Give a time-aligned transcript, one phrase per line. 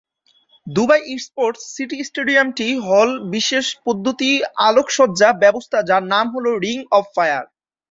[0.67, 4.39] Dubai sports city স্টেডিয়ামটি হল বিশেষ পদ্ধতির
[4.67, 7.45] আলোকসজ্জা ব্যবস্থা যার নাম হল "রিং অব ফায়ার"।